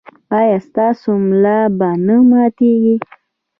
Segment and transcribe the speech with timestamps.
[0.39, 2.95] ایا ستاسو ملا به نه ماتیږي؟